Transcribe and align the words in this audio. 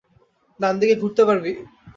ডানদিকে 0.59 0.95
ঘুরতে 1.01 1.21
পারবি? 1.27 1.51